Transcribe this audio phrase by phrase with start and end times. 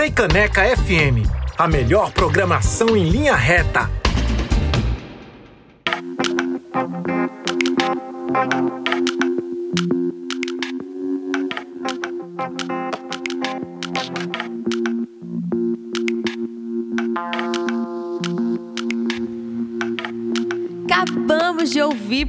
[0.00, 3.99] Freicaneca FM, a melhor programação em linha reta.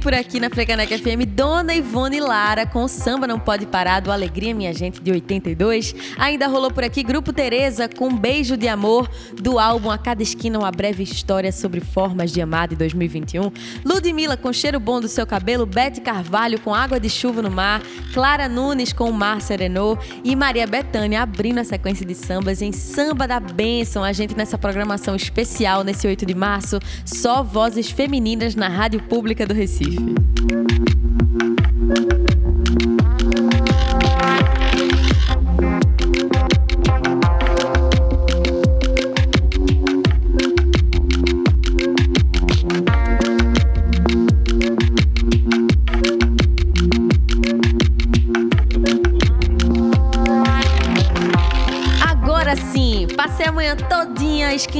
[0.02, 4.52] Por aqui na Frecaneca FM Dona Ivone Lara com Samba Não Pode Parar do Alegria
[4.52, 5.94] Minha Gente de 82.
[6.18, 9.08] Ainda rolou por aqui Grupo Tereza com Beijo de Amor
[9.40, 13.52] do álbum A Cada Esquina Uma Breve História sobre Formas de Amar de 2021.
[13.84, 17.80] Ludmilla com Cheiro Bom do Seu Cabelo, Bete Carvalho com Água de Chuva no Mar,
[18.12, 23.28] Clara Nunes com Mar Serenou e Maria Bethânia abrindo a sequência de sambas em Samba
[23.28, 24.02] da Bênção.
[24.02, 29.46] A gente nessa programação especial nesse 8 de março, só vozes femininas na Rádio Pública
[29.46, 29.91] do Recife.
[29.92, 31.31] Agora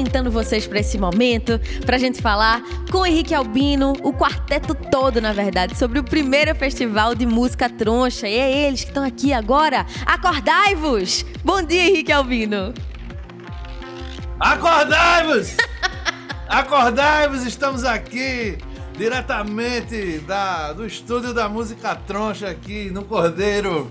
[0.02, 5.20] esquentando vocês para esse momento, pra gente falar com o Henrique Albino, o quarteto todo,
[5.20, 8.26] na verdade, sobre o primeiro festival de música troncha.
[8.26, 9.86] E é eles que estão aqui agora.
[10.04, 11.24] Acordai-vos!
[11.44, 12.74] Bom dia, Henrique Albino.
[14.40, 15.56] Acordai-vos!
[16.48, 18.58] Acordai-vos, estamos aqui
[18.96, 23.90] diretamente da, do estúdio da música troncha aqui no Cordeiro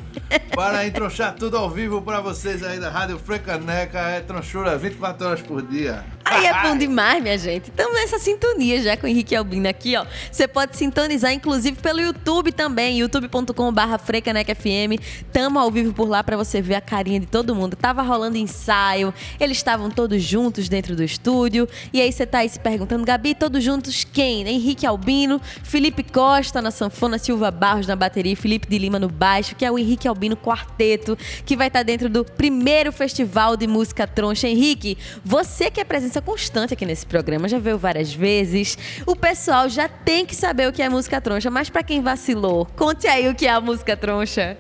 [0.55, 5.41] para entronchar tudo ao vivo para vocês aí da Rádio Frecaneca, é tronchura 24 horas
[5.41, 6.03] por dia.
[6.31, 7.69] Aí é bom demais, minha gente.
[7.69, 10.05] Estamos nessa sintonia já com o Henrique Albino aqui, ó.
[10.31, 14.97] Você pode sintonizar, inclusive, pelo YouTube também, youtube.com.br frecanecfm.
[15.33, 17.75] Tamo ao vivo por lá para você ver a carinha de todo mundo.
[17.75, 21.67] Tava rolando ensaio, eles estavam todos juntos dentro do estúdio.
[21.91, 24.47] E aí você tá aí se perguntando, Gabi, todos juntos quem?
[24.47, 29.53] Henrique Albino, Felipe Costa na sanfona, Silva Barros na bateria, Felipe de Lima no baixo,
[29.53, 33.67] que é o Henrique Albino Quarteto, que vai estar tá dentro do primeiro festival de
[33.67, 34.47] música troncha.
[34.47, 38.77] Henrique, você que é presença constante aqui nesse programa, já veio várias vezes.
[39.05, 42.65] O pessoal já tem que saber o que é música troncha, mas para quem vacilou,
[42.76, 44.58] conte aí o que é a música troncha.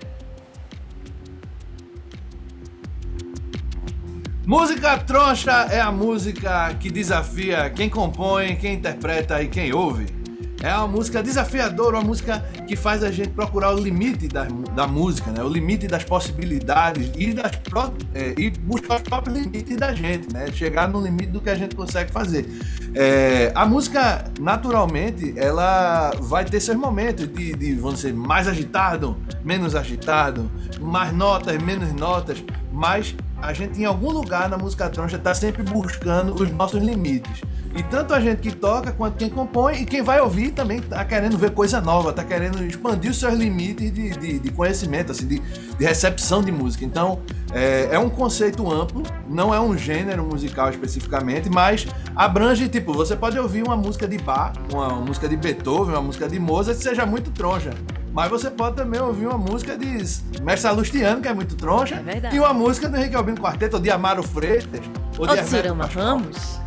[4.45, 10.20] Música troncha é a música que desafia quem compõe, quem interpreta e quem ouve.
[10.63, 14.85] É uma música desafiadora, uma música que faz a gente procurar o limite da, da
[14.85, 15.43] música, né?
[15.43, 20.31] o limite das possibilidades e, das pró é, e buscar os próprios limites da gente,
[20.31, 20.51] né?
[20.51, 22.45] chegar no limite do que a gente consegue fazer.
[22.93, 30.51] É, a música, naturalmente, ela vai ter seus momentos de, de, mais agitado, menos agitado,
[30.79, 35.63] mais notas, menos notas, mas a gente em algum lugar na música troncha está sempre
[35.63, 37.41] buscando os nossos limites.
[37.73, 41.03] E tanto a gente que toca quanto quem compõe e quem vai ouvir também está
[41.05, 45.25] querendo ver coisa nova, está querendo expandir os seus limites de, de, de conhecimento, assim,
[45.25, 46.83] de, de, recepção de música.
[46.83, 47.19] Então
[47.53, 53.15] é, é, um conceito amplo, não é um gênero musical especificamente, mas abrange, tipo, você
[53.15, 56.77] pode ouvir uma música de Bach, uma, uma música de Beethoven, uma música de Mozart,
[56.77, 57.71] seja muito troncha.
[58.13, 59.85] Mas você pode também ouvir uma música de
[60.41, 63.81] Mestre Salustiano, que é muito troncha, é e uma música do Henrique Albino Quarteto, ou
[63.81, 64.81] de Amaro Freitas,
[65.17, 66.59] ou, ou de Cirama Ramos.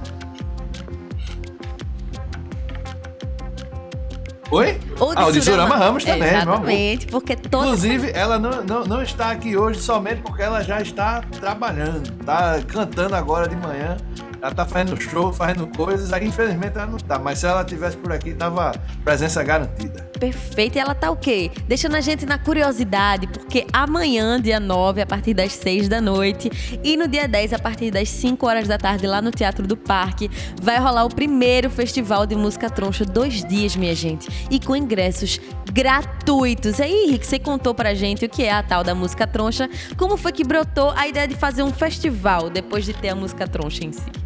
[4.50, 4.81] Oi?
[5.00, 8.84] Ou de ah, o de Surama Ramos também, Exatamente, porque toda Inclusive, ela não, não,
[8.84, 13.97] não está aqui hoje somente porque ela já está trabalhando, está cantando agora de manhã
[14.44, 17.19] ela tá fazendo show, fazendo coisas, aí infelizmente ela não tá.
[17.19, 18.72] Mas se ela tivesse por aqui, tava
[19.03, 20.06] presença garantida.
[20.25, 20.77] Perfeito.
[20.77, 21.51] E ela tá o quê?
[21.69, 26.51] Deixando a gente na curiosidade, porque amanhã, dia 9, a partir das 6 da noite,
[26.83, 29.77] e no dia 10, a partir das 5 horas da tarde, lá no Teatro do
[29.77, 30.31] Parque,
[30.62, 34.27] vai rolar o primeiro festival de música troncha, dois dias, minha gente.
[34.51, 35.39] E com ingressos
[35.71, 36.79] gratuitos.
[36.79, 39.69] E aí, Henrique, você contou pra gente o que é a tal da música troncha,
[39.97, 43.47] como foi que brotou a ideia de fazer um festival depois de ter a música
[43.47, 44.25] troncha em si?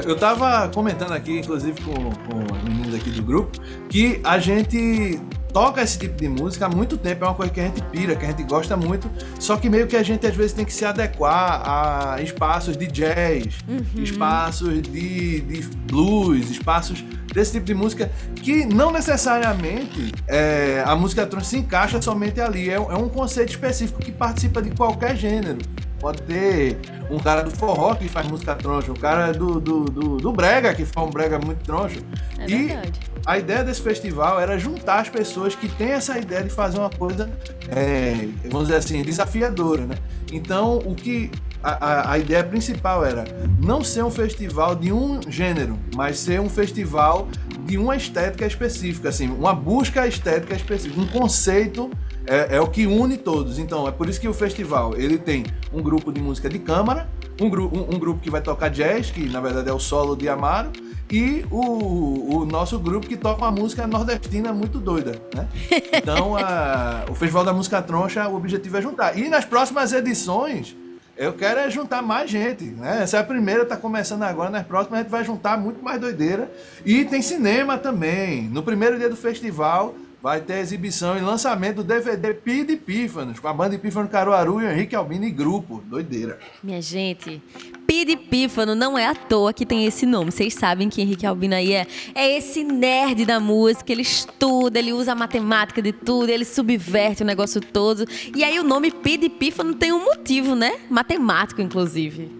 [0.00, 3.58] Eu tava comentando aqui, inclusive com, com os meninos aqui do grupo,
[3.88, 5.20] que a gente
[5.52, 8.16] toca esse tipo de música há muito tempo, é uma coisa que a gente pira,
[8.16, 10.72] que a gente gosta muito, só que meio que a gente às vezes tem que
[10.72, 14.02] se adequar a espaços de jazz, uhum.
[14.02, 17.04] espaços de, de, blues, espaços
[17.34, 22.70] desse tipo de música que não necessariamente é, a música trance se encaixa somente ali,
[22.70, 25.58] é, é um conceito específico que participa de qualquer gênero.
[26.02, 26.78] Pode ter
[27.08, 30.74] um cara do forró que faz música troncha, um cara do, do, do, do brega
[30.74, 32.00] que faz um brega muito troncho.
[32.38, 36.42] É e verdade a ideia desse festival era juntar as pessoas que têm essa ideia
[36.42, 37.30] de fazer uma coisa,
[37.68, 39.96] é, vamos dizer assim, desafiadora, né?
[40.32, 41.30] Então, o que
[41.62, 43.24] a, a, a, ideia principal era
[43.60, 47.28] não ser um festival de um gênero, mas ser um festival
[47.64, 51.90] de uma estética específica, assim, uma busca estética específica, um conceito
[52.26, 53.58] é, é, o que une todos.
[53.58, 57.08] Então, é por isso que o festival ele tem um grupo de música de câmara,
[57.40, 60.14] um, gru um, um grupo que vai tocar jazz, que na verdade é o solo
[60.16, 60.70] de Amaro,
[61.10, 65.46] e o, o nosso grupo que toca uma música nordestina muito doida, né?
[65.92, 69.18] Então, a, o Festival da Música Troncha, o objetivo é juntar.
[69.18, 70.74] E nas próximas edições,
[71.14, 73.02] eu quero é juntar mais gente, né?
[73.02, 76.00] Essa é a primeira, tá começando agora, nas próximas a gente vai juntar muito mais
[76.00, 76.50] doideira.
[76.84, 78.44] E tem cinema também.
[78.48, 83.48] No primeiro dia do festival, vai ter exibição e lançamento do DVD Pid Pífanos, com
[83.48, 85.82] a banda Pífano Caruaru e Henrique Albino e grupo.
[85.84, 86.38] Doideira.
[86.62, 87.42] Minha gente,
[87.86, 90.30] Pid Pífano não é à toa que tem esse nome.
[90.30, 94.92] Vocês sabem que Henrique Albino aí é, é esse nerd da música, ele estuda, ele
[94.92, 98.06] usa a matemática de tudo, ele subverte o negócio todo.
[98.34, 100.78] E aí o nome Pid Pífano tem um motivo, né?
[100.88, 102.30] Matemático, inclusive.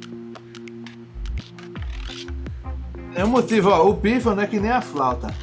[3.15, 5.35] É um motivo, ó, o pífano é que nem a flauta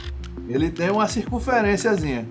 [0.49, 2.27] ele tem uma circunferênciazinha.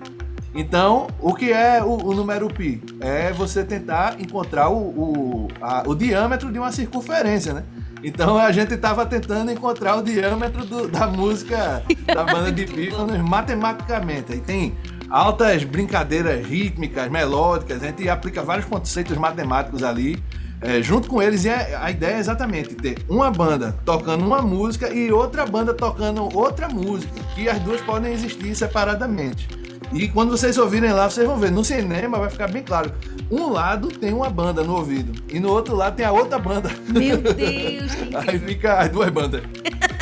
[0.53, 2.81] Então, o que é o, o, número pi?
[2.99, 7.63] É você tentar encontrar o, o, a, o diâmetro de uma circunferência, né?
[8.03, 13.17] Então a gente estava tentando encontrar o diâmetro do, da música da banda de pífanos
[13.19, 14.31] matematicamente.
[14.33, 14.75] Aí tem
[15.09, 20.21] altas brincadeiras rítmicas, melódicas, a gente aplica vários conceitos matemáticos ali
[20.61, 24.41] é, junto com eles, e a, a ideia é exatamente ter uma banda tocando uma
[24.41, 29.47] música e outra banda tocando outra música, que as duas podem existir separadamente.
[29.91, 32.91] E quando vocês ouvirem lá, vocês vão ver, no cinema vai ficar bem claro.
[33.31, 36.69] Um lado tem uma banda no ouvido e no outro lado tem a outra banda.
[36.87, 37.91] Meu Deus!
[38.27, 39.41] Aí fica as duas bandas.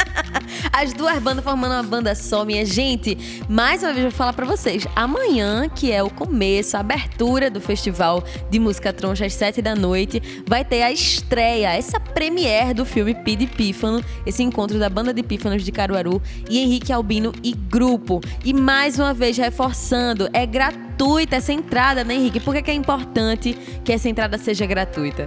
[0.80, 3.18] As duas bandas formando uma banda só, minha gente.
[3.50, 4.86] Mais uma vez vou falar para vocês.
[4.96, 9.74] Amanhã, que é o começo, a abertura do Festival de Música Troncha às sete da
[9.74, 15.12] noite, vai ter a estreia, essa premiere do filme Pid Pífano, esse encontro da banda
[15.12, 18.22] de pífanos de Caruaru e Henrique Albino e grupo.
[18.46, 22.40] E mais uma vez reforçando, é gratuita essa entrada, né, Henrique?
[22.40, 25.26] Por que é importante que essa entrada seja gratuita?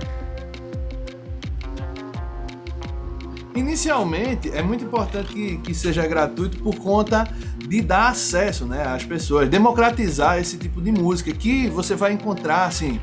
[3.61, 7.29] Inicialmente, é muito importante que, que seja gratuito por conta
[7.59, 12.65] de dar acesso né, às pessoas, democratizar esse tipo de música que você vai encontrar,
[12.65, 12.99] assim,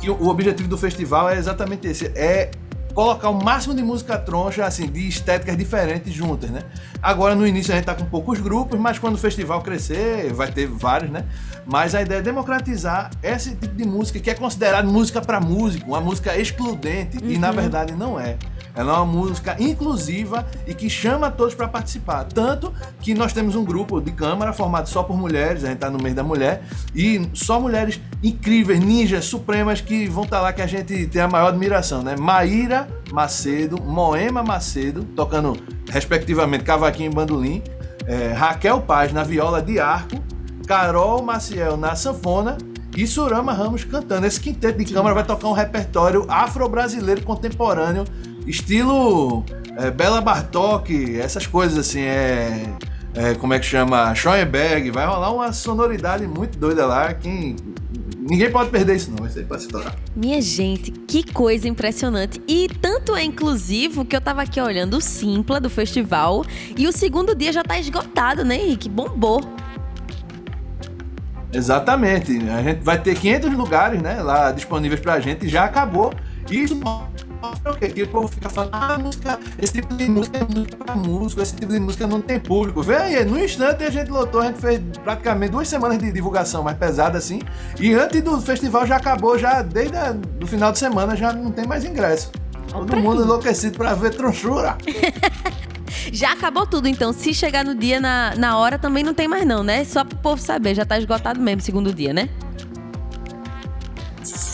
[0.00, 2.52] que o objetivo do festival é exatamente esse, é
[2.94, 6.60] colocar o máximo de música troncha, assim, de estéticas diferentes juntas, né?
[7.02, 10.52] Agora no início a gente tá com poucos grupos, mas quando o festival crescer, vai
[10.52, 11.24] ter vários, né?
[11.66, 15.88] Mas a ideia é democratizar esse tipo de música que é considerado música para músico,
[15.88, 17.28] uma música excludente, uhum.
[17.28, 18.38] e na verdade não é.
[18.76, 22.24] Ela é uma música inclusiva e que chama todos para participar.
[22.24, 25.90] Tanto que nós temos um grupo de câmara formado só por mulheres, a gente está
[25.90, 26.62] no mês da mulher,
[26.94, 31.22] e só mulheres incríveis, ninjas, supremas, que vão estar tá lá que a gente tem
[31.22, 32.14] a maior admiração, né?
[32.16, 35.56] Maíra Macedo, Moema Macedo, tocando
[35.88, 37.62] respectivamente cavaquinho e bandolim,
[38.06, 40.16] é, Raquel Paz na viola de arco,
[40.66, 42.58] Carol Maciel na sanfona
[42.96, 44.26] e Surama Ramos cantando.
[44.26, 48.04] Esse quinteto de câmara vai tocar um repertório afro-brasileiro contemporâneo
[48.46, 49.44] estilo
[49.76, 52.62] é, Bela Bartok, essas coisas assim, é,
[53.14, 54.14] é, como é que chama?
[54.14, 57.56] Schoenberg, vai rolar uma sonoridade muito doida lá, quem
[58.28, 59.24] Ninguém pode perder isso, não.
[59.24, 59.94] Isso aí pode se tornar.
[60.16, 62.42] Minha gente, que coisa impressionante.
[62.48, 66.44] E tanto é inclusivo que eu tava aqui olhando o Simpla do festival
[66.76, 68.88] e o segundo dia já tá esgotado, né, Henrique?
[68.88, 69.40] Bombou.
[71.52, 72.36] Exatamente.
[72.50, 75.48] A gente vai ter 500 lugares, né, lá disponíveis pra gente.
[75.48, 76.12] Já acabou.
[76.50, 76.76] Isso
[77.42, 77.88] o quê?
[77.88, 81.42] Que o povo fica falando, ah, música, esse tipo de música é música pra músico,
[81.42, 82.82] esse tipo de música não tem público.
[82.82, 86.62] Vê aí, no instante a gente lotou, a gente fez praticamente duas semanas de divulgação
[86.62, 87.40] mais pesada assim,
[87.78, 89.96] e antes do festival já acabou, já desde
[90.42, 92.30] o final de semana já não tem mais ingresso.
[92.68, 94.76] Todo mundo enlouquecido pra ver tronchura.
[96.12, 97.12] Já acabou tudo, então.
[97.12, 99.84] Se chegar no dia, na, na hora, também não tem mais, não, né?
[99.84, 102.28] Só pro povo saber, já tá esgotado mesmo, segundo dia, né?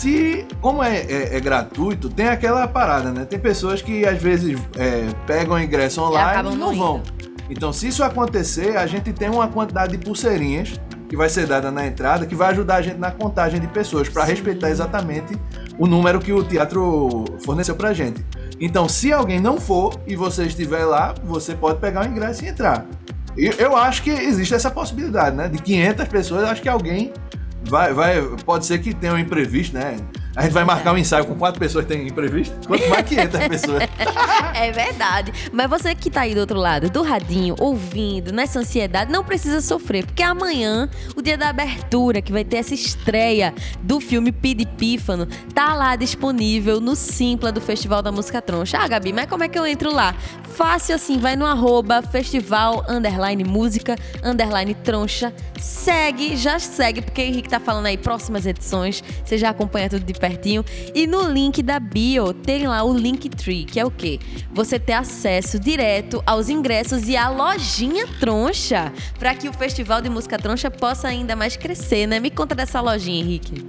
[0.03, 3.25] Se, como é, é, é, gratuito, tem aquela parada, né?
[3.25, 7.03] Tem pessoas que às vezes é, pegam ingresso online e não vão.
[7.49, 10.73] Então, se isso acontecer, a gente tem uma quantidade de pulseirinhas
[11.09, 14.09] que vai ser dada na entrada, que vai ajudar a gente na contagem de pessoas,
[14.09, 15.39] para respeitar exatamente
[15.79, 18.27] o número que o teatro forneceu pra gente.
[18.59, 22.49] Então, se alguém não for e você estiver lá, você pode pegar o ingresso e
[22.49, 22.87] entrar.
[23.37, 25.49] Eu acho que existe essa possibilidade, né?
[25.49, 27.13] De 500 pessoas, acho que alguém
[27.65, 29.97] vai, vai, pode ser que tenha um imprevisto, né?
[30.35, 32.55] A gente vai marcar um ensaio com quatro pessoas tem imprevisto?
[32.67, 33.83] Quanto mais 500 pessoas.
[34.55, 35.33] é verdade.
[35.53, 39.61] Mas você que tá aí do outro lado, do radinho, ouvindo, nessa ansiedade, não precisa
[39.61, 44.65] sofrer, porque amanhã, o dia da abertura, que vai ter essa estreia do filme Pid
[44.79, 48.79] Pífano, tá lá disponível no Simpla do Festival da Música Troncha.
[48.79, 50.15] Ah, Gabi, mas como é que eu entro lá?
[50.55, 55.33] Fácil assim, vai no arroba festival underline música underline troncha.
[55.59, 59.03] Segue, já segue, porque Henrique tá falando aí próximas edições.
[59.25, 60.13] Você já acompanha tudo de
[60.95, 64.21] E no link da bio tem lá o Linktree, que é o quê?
[64.53, 70.09] Você ter acesso direto aos ingressos e à lojinha troncha, para que o Festival de
[70.09, 72.21] Música Troncha possa ainda mais crescer, né?
[72.21, 73.65] Me conta dessa lojinha, Henrique.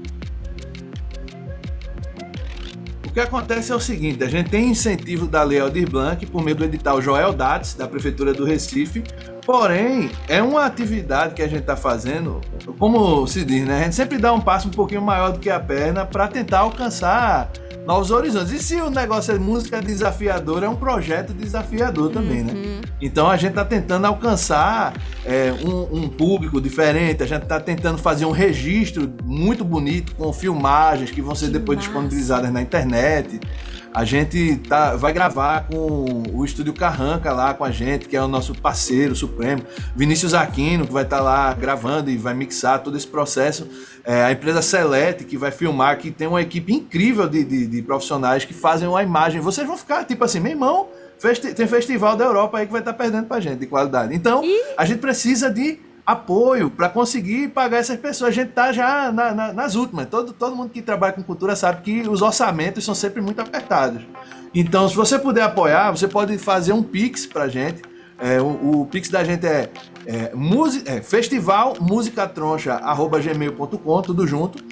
[3.05, 6.43] O que acontece é o seguinte: a gente tem incentivo da Lei Aldir Blanc por
[6.43, 9.03] meio do edital Joel Dates, da Prefeitura do Recife.
[9.46, 12.40] Porém, é uma atividade que a gente está fazendo,
[12.80, 13.82] como se diz, né?
[13.82, 16.60] A gente sempre dá um passo um pouquinho maior do que a perna para tentar
[16.60, 17.52] alcançar
[17.86, 18.52] novos horizontes.
[18.54, 22.54] E se o negócio é música desafiadora, é um projeto desafiador também, né?
[22.54, 22.82] Uhum.
[23.02, 24.94] Então a gente está tentando alcançar
[25.26, 30.32] é, um, um, público diferente, a gente está tentando fazer um registro muito bonito com
[30.32, 31.90] filmagens que vão ser que depois massa.
[31.90, 33.40] disponibilizadas na internet.
[33.94, 38.22] A gente tá, vai gravar com o Estúdio Carranca lá com a gente, que é
[38.22, 39.62] o nosso parceiro supremo.
[39.96, 43.70] Vinícius Aquino, que vai estar tá lá gravando e vai mixar todo esse processo.
[44.04, 47.82] É, a empresa Select, que vai filmar, que tem uma equipe incrível de, de, de
[47.84, 49.40] profissionais que fazem uma imagem.
[49.40, 50.88] Vocês vão ficar tipo assim, meu irmão,
[51.56, 54.16] tem festival da Europa aí que vai estar tá perdendo pra gente de qualidade.
[54.16, 54.42] Então,
[54.76, 58.29] a gente precisa de apoio para conseguir pagar essas pessoas.
[58.29, 60.07] A gente tá já na, na, nas últimas.
[60.07, 64.03] Todo, todo mundo que trabalha com cultura sabe que os orçamentos são sempre muito apertados.
[64.53, 67.81] Então, se você puder apoiar, você pode fazer um Pix pra gente.
[68.19, 69.69] É, o, o, Pix da gente é,
[70.05, 70.31] é,
[70.86, 74.63] é festival musicatroncha.gmail.com, tudo junto.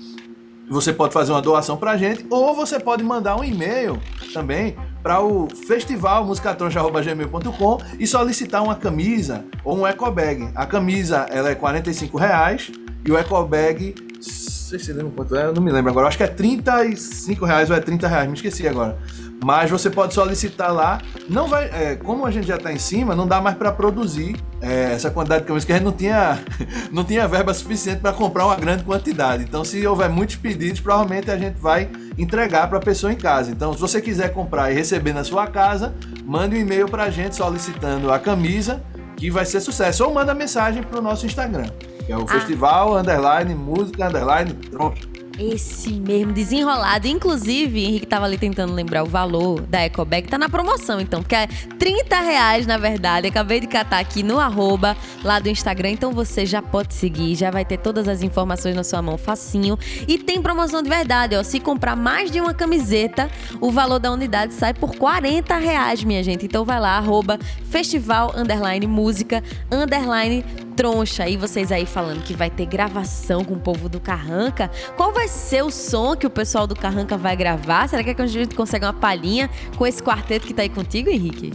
[0.70, 4.00] Você pode fazer uma doação pra gente, ou você pode mandar um e-mail
[4.34, 10.50] também para o festival musicatroncha.gmail.com e solicitar uma camisa ou um eco bag.
[10.56, 12.72] A camisa ela é 45 reais
[13.06, 16.24] e o eco bag, sei se lembra quanto é, não me lembro agora, acho que
[16.24, 18.98] é 35 reais ou é 30 reais, me esqueci agora.
[19.44, 21.02] Mas você pode solicitar lá.
[21.28, 24.36] Não vai, é, como a gente já está em cima, não dá mais para produzir
[24.62, 26.40] é, essa quantidade de camisas que a gente não tinha,
[26.92, 29.44] não tinha verba suficiente para comprar uma grande quantidade.
[29.44, 31.90] Então, se houver muitos pedidos, provavelmente a gente vai
[32.22, 33.52] entregar para a pessoa em casa.
[33.52, 35.94] Então, se você quiser comprar e receber na sua casa,
[36.26, 38.84] mande um e-mail para a gente solicitando a camisa,
[39.18, 40.04] que vai ser sucesso.
[40.04, 41.70] Ou manda mensagem para o nosso Instagram,
[42.06, 42.28] que é o ah.
[42.28, 45.11] festival underline música underline troncha.
[45.42, 47.08] Esse mesmo, desenrolado.
[47.08, 50.28] Inclusive, Henrique tava ali tentando lembrar o valor da EcoBag.
[50.28, 51.48] Tá na promoção, então, porque é
[51.80, 53.28] 30 reais, na verdade.
[53.28, 55.90] Acabei de catar aqui no arroba lá do Instagram.
[55.90, 59.80] Então você já pode seguir, já vai ter todas as informações na sua mão facinho.
[60.08, 61.42] E tem promoção de verdade, ó.
[61.42, 63.28] Se comprar mais de uma camiseta,
[63.60, 66.46] o valor da unidade sai por 40 reais, minha gente.
[66.46, 70.46] Então vai lá, arroba festival underline música underline
[70.76, 71.28] troncha.
[71.28, 74.72] E vocês aí falando que vai ter gravação com o povo do Carranca.
[74.96, 77.88] Qual vai ser o som que o pessoal do Carranca vai gravar?
[77.88, 81.54] Será que a gente consegue uma palhinha com esse quarteto que tá aí contigo, Henrique?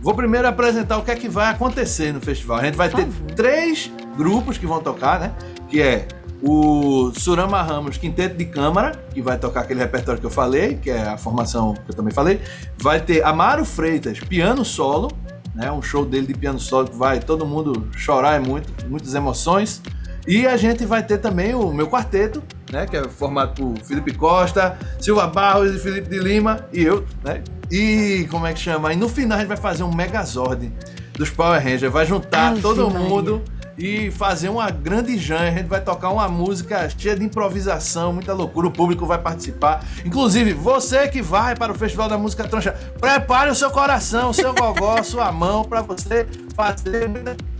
[0.00, 2.58] Vou primeiro apresentar o que é que vai acontecer no festival.
[2.58, 5.34] A gente vai ter três grupos que vão tocar, né?
[5.68, 6.08] Que é
[6.42, 10.90] o Surama Ramos Quinteto de Câmara, que vai tocar aquele repertório que eu falei, que
[10.90, 12.40] é a formação que eu também falei.
[12.78, 15.10] Vai ter Amaro Freitas, piano solo,
[15.58, 15.72] né?
[15.72, 19.82] Um show dele de piano solo que vai todo mundo chorar é muito, muitas emoções.
[20.26, 22.86] E a gente vai ter também o meu quarteto, né?
[22.86, 27.42] Que é formado por Felipe Costa, Silva Barros e Felipe de Lima e eu, né?
[27.70, 28.92] E como é que chama?
[28.92, 30.72] E no final a gente vai fazer um Megazord
[31.14, 33.42] dos Power Rangers, vai juntar Ai, todo mundo
[33.78, 35.38] e fazer uma grande jam.
[35.38, 38.66] A gente vai tocar uma música cheia de improvisação, muita loucura.
[38.66, 39.84] O público vai participar.
[40.04, 44.34] Inclusive, você que vai para o Festival da Música Troncha, prepare o seu coração, o
[44.34, 47.08] seu gogó, sua mão para você fazer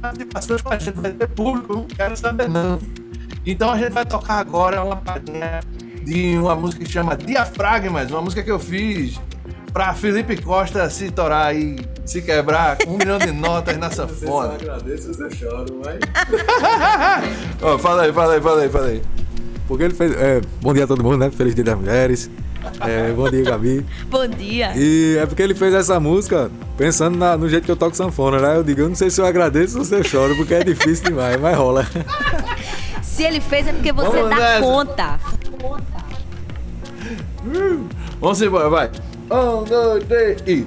[0.00, 0.98] participações com a gente.
[0.98, 2.78] Vai ter público, não quero saber não.
[3.46, 5.60] Então a gente vai tocar agora uma palhinha
[6.04, 9.20] de uma música que chama Diafragmas, uma música que eu fiz
[9.78, 14.56] para Felipe Costa se torar e se quebrar com um milhão de notas na sanfona.
[14.60, 16.00] Eu agradeço, eu choro, mas.
[17.62, 19.02] oh, fala aí, fala aí, fala aí, fala aí.
[19.68, 20.10] Porque ele fez.
[20.16, 21.30] É, bom dia a todo mundo, né?
[21.30, 22.28] Feliz Dia das Mulheres.
[22.80, 23.86] É, bom dia, Gabi.
[24.10, 24.72] bom dia.
[24.74, 28.40] E é porque ele fez essa música pensando na, no jeito que eu toco sanfona,
[28.40, 28.56] né?
[28.56, 31.04] Eu digo, eu não sei se eu agradeço ou se eu choro, porque é difícil
[31.04, 31.86] demais, mas rola.
[33.00, 34.60] se ele fez é porque você Vamos dá nessa.
[34.60, 35.20] conta.
[38.20, 38.90] Vamos embora, vai.
[39.30, 40.64] Um, dois, três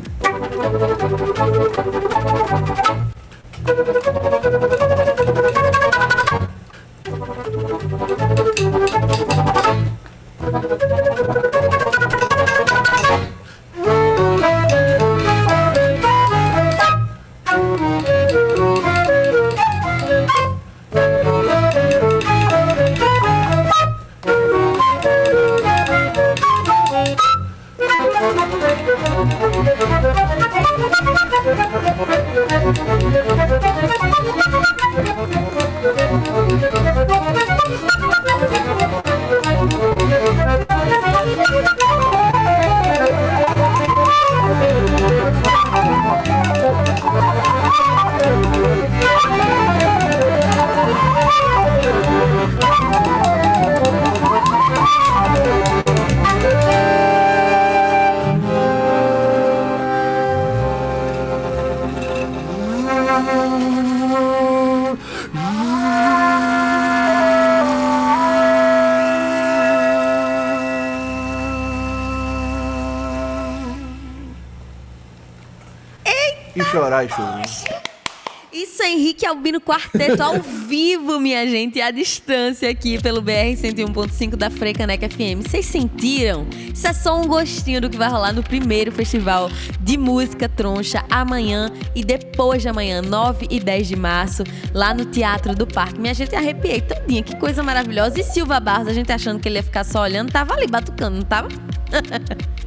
[79.31, 85.47] Albino Quarteto ao vivo, minha gente, à distância aqui pelo BR 101.5 da Frecaneca FM.
[85.47, 86.45] Vocês sentiram?
[86.73, 91.05] Isso é só um gostinho do que vai rolar no primeiro festival de música troncha
[91.09, 95.97] amanhã e depois de amanhã, 9 e 10 de março, lá no Teatro do Parque.
[95.97, 98.19] Minha gente, arrepiei todinha, que coisa maravilhosa.
[98.19, 101.15] E Silva Barros, a gente achando que ele ia ficar só olhando, tava ali batucando,
[101.15, 101.47] não tava?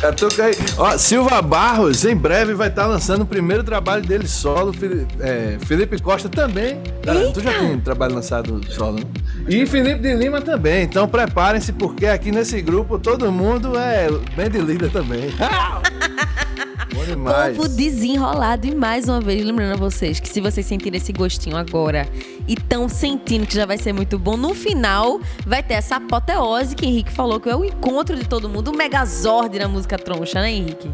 [0.00, 0.54] Catuca aí.
[0.76, 4.72] Ó, Silva Barros, em breve vai estar lançando o primeiro trabalho dele solo.
[4.72, 6.80] Fili- é, Felipe Costa também.
[7.06, 9.04] Ah, tu já tem trabalho lançado solo, né?
[9.48, 10.82] E Felipe de Lima também.
[10.84, 15.32] Então preparem-se, porque aqui nesse grupo todo mundo é band leader também.
[17.56, 21.56] Povo desenrolado e mais uma vez lembrando a vocês que se vocês sentirem esse gostinho
[21.56, 22.08] agora
[22.48, 26.74] e estão sentindo que já vai ser muito bom, no final vai ter essa apoteose
[26.74, 30.40] que Henrique falou que é o encontro de todo mundo, o megazord na música troncha,
[30.40, 30.90] né, Henrique?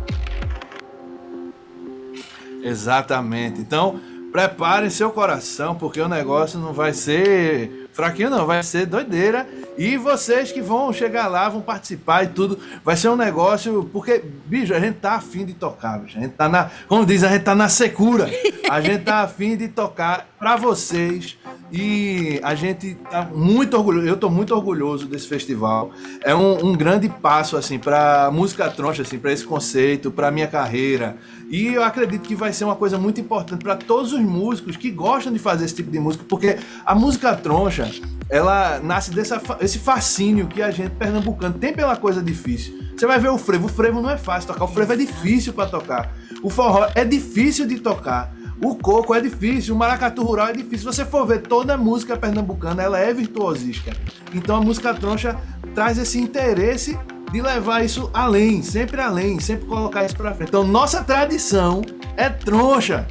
[2.63, 3.61] Exatamente.
[3.61, 4.01] Então,
[4.31, 8.47] preparem seu coração, porque o negócio não vai ser fraquinho, não.
[8.47, 9.47] Vai ser doideira.
[9.77, 12.59] E vocês que vão chegar lá, vão participar e tudo.
[12.85, 13.89] Vai ser um negócio.
[13.93, 16.19] Porque, bicho, a gente tá afim de tocar, bicho.
[16.19, 16.71] A gente tá na.
[16.89, 18.29] Como diz, a gente tá na secura.
[18.71, 21.37] A gente tá afim de tocar pra vocês.
[21.73, 24.07] E a gente tá muito orgulhoso.
[24.07, 25.91] Eu tô muito orgulhoso desse festival.
[26.23, 30.47] É um, um grande passo, assim, pra música troncha, assim, pra esse conceito, pra minha
[30.47, 31.17] carreira.
[31.51, 34.89] E eu acredito que vai ser uma coisa muito importante para todos os músicos que
[34.89, 37.91] gostam de fazer esse tipo de música, porque a música troncha,
[38.29, 42.79] ela nasce desse esse fascínio que a gente pernambucano tem pela coisa difícil.
[42.97, 45.53] Você vai ver o frevo, o frevo não é fácil tocar, o frevo é difícil
[45.53, 46.15] para tocar.
[46.41, 48.33] O forró é difícil de tocar.
[48.63, 50.93] O coco é difícil, o maracatu rural é difícil.
[50.93, 53.97] Se você for ver toda a música pernambucana, ela é virtuosística.
[54.33, 55.37] Então a música troncha
[55.75, 56.97] traz esse interesse
[57.33, 60.49] de levar isso além, sempre além, sempre colocar isso pra frente.
[60.49, 61.83] Então, nossa tradição
[62.17, 63.07] é troncha.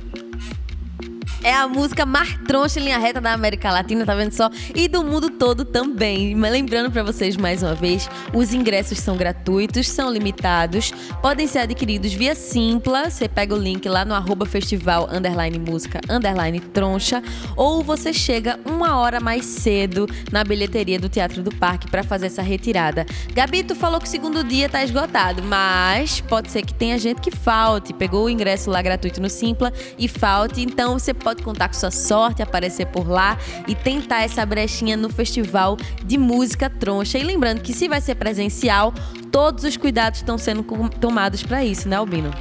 [1.41, 4.49] É a música mais troncha em linha reta da América Latina, tá vendo só?
[4.75, 6.35] E do mundo todo também.
[6.35, 11.59] Mas lembrando pra vocês mais uma vez, os ingressos são gratuitos, são limitados, podem ser
[11.59, 13.09] adquiridos via Simpla.
[13.09, 17.23] Você pega o link lá no arroba festival underline música underline troncha,
[17.55, 22.25] ou você chega uma hora mais cedo na bilheteria do Teatro do Parque pra fazer
[22.25, 23.05] essa retirada.
[23.33, 27.21] Gabi, tu falou que o segundo dia tá esgotado, mas pode ser que tenha gente
[27.21, 27.93] que falte.
[27.93, 31.91] Pegou o ingresso lá gratuito no Simpla e falte, então você pode contar com sua
[31.91, 33.37] sorte, aparecer por lá
[33.67, 37.17] e tentar essa brechinha no Festival de Música Troncha.
[37.17, 38.93] E lembrando que se vai ser presencial,
[39.31, 40.63] todos os cuidados estão sendo
[40.99, 42.31] tomados para isso, né, Albino?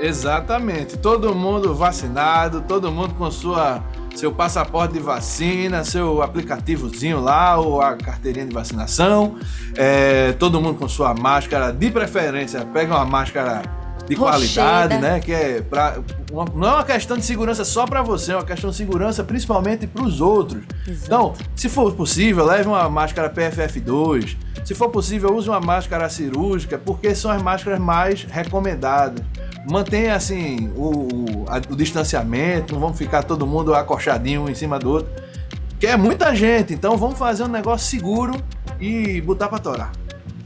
[0.00, 0.98] Exatamente.
[0.98, 3.82] Todo mundo vacinado, todo mundo com sua
[4.14, 9.36] seu passaporte de vacina, seu aplicativozinho lá, ou a carteirinha de vacinação.
[9.76, 13.62] É, todo mundo com sua máscara, de preferência, pega uma máscara
[14.06, 14.68] de Rocheda.
[14.68, 15.20] qualidade, né?
[15.20, 15.98] Que é pra,
[16.30, 19.24] uma- não é uma questão de segurança só para você, é uma questão de segurança
[19.24, 20.62] principalmente para os outros.
[20.86, 21.04] Exato.
[21.06, 24.36] Então, se for possível, leve uma máscara PFF2.
[24.64, 29.22] Se for possível, use uma máscara cirúrgica, porque são as máscaras mais recomendadas.
[29.70, 34.78] Mantenha assim o, a- o distanciamento, não vamos ficar todo mundo acochadinho um em cima
[34.78, 35.10] do outro.
[35.78, 38.34] Que é muita gente, então vamos fazer um negócio seguro
[38.80, 39.92] e botar pra torar.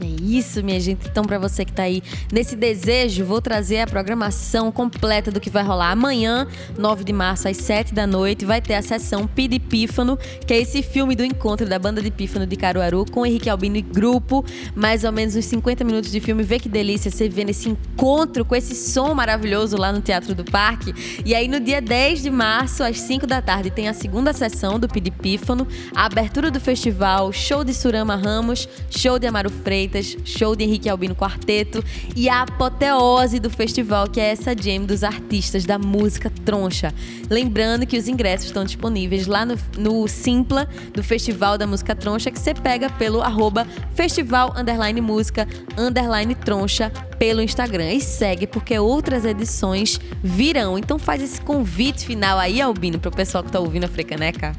[0.01, 1.07] É isso, minha gente.
[1.09, 5.49] Então, pra você que tá aí nesse desejo, vou trazer a programação completa do que
[5.49, 8.45] vai rolar amanhã, 9 de março, às 7 da noite.
[8.45, 12.09] Vai ter a sessão Pide Pífano, que é esse filme do encontro da banda de
[12.09, 14.45] Pífano de Caruaru com Henrique Albino e grupo.
[14.73, 16.43] Mais ou menos uns 50 minutos de filme.
[16.43, 20.45] Vê que delícia você vendo esse encontro com esse som maravilhoso lá no Teatro do
[20.45, 20.93] Parque.
[21.25, 24.79] E aí, no dia 10 de março, às 5 da tarde, tem a segunda sessão
[24.79, 29.49] do Pide Pífano, a abertura do festival, show de Surama Ramos, show de Amaro
[29.89, 31.83] Freitas, show de Henrique Albino Quarteto
[32.15, 36.93] e a apoteose do festival, que é essa jam dos artistas da música troncha.
[37.29, 42.31] Lembrando que os ingressos estão disponíveis lá no, no Simpla do Festival da Música Troncha,
[42.31, 45.47] que você pega pelo arroba festival underline música
[45.77, 47.91] underline troncha pelo Instagram.
[47.93, 50.77] E segue, porque outras edições virão.
[50.77, 54.55] Então faz esse convite final aí, Albino, pro pessoal que tá ouvindo a Frecaneca.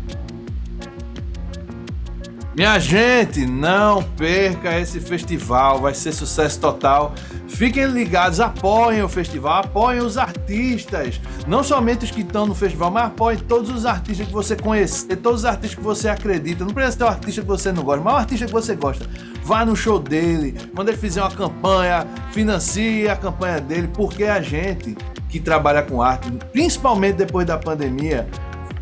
[2.53, 7.15] Minha gente, não perca esse festival, vai ser sucesso total.
[7.47, 12.91] Fiquem ligados, apoiem o festival, apoiem os artistas, não somente os que estão no festival,
[12.91, 16.65] mas apoiem todos os artistas que você conhecer, todos os artistas que você acredita.
[16.65, 19.07] Não precisa ser um artista que você não gosta, mas um artista que você gosta.
[19.45, 24.41] Vá no show dele, quando ele fizer uma campanha, financie a campanha dele, porque a
[24.41, 24.97] gente
[25.29, 28.27] que trabalha com arte, principalmente depois da pandemia,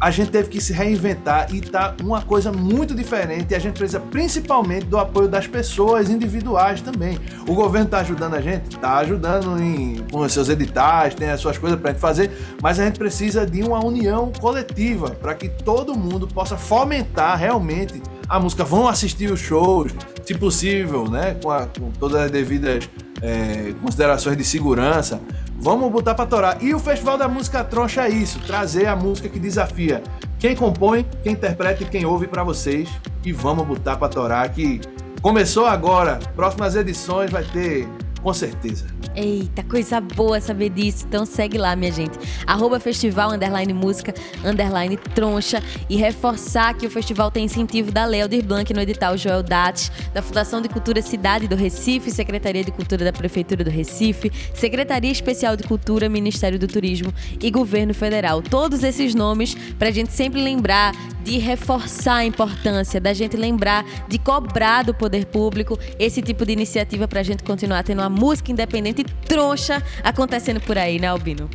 [0.01, 3.53] a gente teve que se reinventar e tá uma coisa muito diferente.
[3.53, 7.19] E a gente precisa principalmente do apoio das pessoas individuais também.
[7.49, 11.41] O governo tá ajudando a gente, tá ajudando em, com os seus editais, tem as
[11.41, 12.31] suas coisas pra gente fazer,
[12.63, 18.01] mas a gente precisa de uma união coletiva para que todo mundo possa fomentar realmente
[18.29, 18.65] a música.
[18.65, 19.93] Vão assistir os shows,
[20.25, 21.37] se possível, né?
[21.43, 22.89] Com, a, com todas as devidas
[23.23, 25.21] é, considerações de segurança.
[25.61, 26.63] Vamos botar pra torar.
[26.63, 30.03] E o Festival da Música Troncha é isso: trazer a música que desafia
[30.39, 32.89] quem compõe, quem interpreta e quem ouve para vocês.
[33.25, 34.81] E vamos botar pra torar que
[35.21, 36.21] começou agora.
[36.37, 37.89] Próximas edições vai ter
[38.29, 38.85] com certeza.
[39.17, 41.07] Eita, coisa boa saber disso.
[41.09, 42.19] Então segue lá, minha gente.
[42.47, 44.13] Arroba festival, underline música,
[44.45, 45.63] underline troncha.
[45.89, 50.21] E reforçar que o festival tem incentivo da Lealdir Blanc no edital Joel Dates, da
[50.21, 55.57] Fundação de Cultura Cidade do Recife, Secretaria de Cultura da Prefeitura do Recife, Secretaria Especial
[55.57, 57.11] de Cultura, Ministério do Turismo
[57.41, 58.43] e Governo Federal.
[58.43, 64.19] Todos esses nomes pra gente sempre lembrar de reforçar a importância, da gente lembrar de
[64.19, 69.05] cobrar do poder público esse tipo de iniciativa pra gente continuar tendo uma música independente
[69.27, 71.49] troncha acontecendo por aí, né, Albino?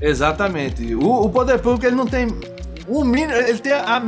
[0.00, 0.94] Exatamente.
[0.94, 2.28] O, o poder público ele não tem
[2.86, 4.02] o mínimo, ele tem a,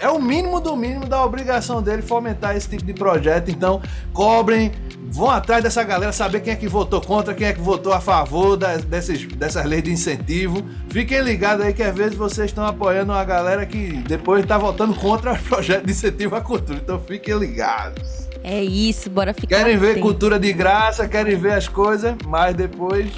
[0.00, 3.50] é o mínimo do mínimo da obrigação dele fomentar esse tipo de projeto.
[3.50, 3.80] Então,
[4.12, 4.72] cobrem,
[5.10, 8.00] vão atrás dessa galera, saber quem é que votou contra, quem é que votou a
[8.00, 10.64] favor da, desses, dessas leis de incentivo.
[10.88, 14.94] Fiquem ligados aí que às vezes vocês estão apoiando uma galera que depois está votando
[14.94, 16.78] contra o projeto de incentivo à cultura.
[16.82, 18.28] Então, fiquem ligados.
[18.46, 19.56] É isso, bora ficar.
[19.56, 23.10] Querem ver cultura de graça, querem ver as coisas, mas depois.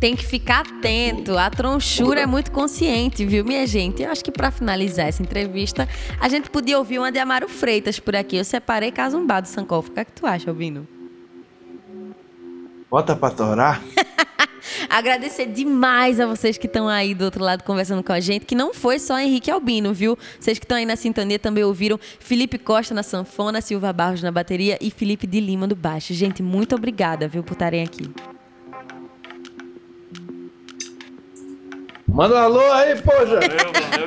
[0.00, 1.38] Tem que ficar atento.
[1.38, 4.02] A tronchura é muito consciente, viu, minha gente?
[4.02, 5.88] Eu acho que para finalizar essa entrevista,
[6.20, 8.36] a gente podia ouvir uma de Amaro Freitas por aqui.
[8.36, 9.88] Eu separei Casumbá do Sankofa.
[9.88, 10.88] O que, é que tu acha, Albino?
[12.90, 13.80] Bota pra torar.
[14.94, 18.54] Agradecer demais a vocês que estão aí do outro lado conversando com a gente, que
[18.54, 20.16] não foi só Henrique Albino, viu?
[20.38, 24.30] Vocês que estão aí na sintonia também ouviram Felipe Costa na sanfona, Silva Barros na
[24.30, 26.14] bateria e Felipe de Lima no baixo.
[26.14, 28.08] Gente, muito obrigada, viu, por estarem aqui.
[32.14, 33.26] Manda um alô aí, poxa!
[33.26, 33.42] Valeu,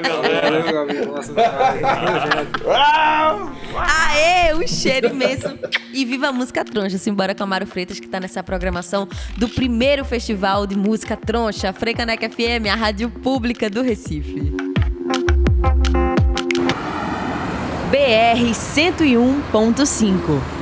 [0.01, 0.63] galera.
[4.07, 5.59] Aê, um cheiro imenso.
[5.91, 6.97] E viva a música troncha.
[6.97, 12.29] Simbora com Amaro Freitas, que tá nessa programação do primeiro festival de música troncha, Frecaneca
[12.29, 14.53] FM, a rádio pública do Recife.
[17.91, 20.56] BR 101.5